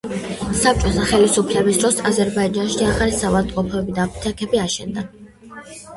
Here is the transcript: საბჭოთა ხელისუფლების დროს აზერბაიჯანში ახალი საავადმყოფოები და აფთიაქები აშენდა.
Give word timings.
საბჭოთა 0.59 1.03
ხელისუფლების 1.09 1.77
დროს 1.83 2.01
აზერბაიჯანში 2.11 2.81
ახალი 2.89 3.15
საავადმყოფოები 3.19 3.99
და 3.99 4.07
აფთიაქები 4.09 4.63
აშენდა. 4.65 5.09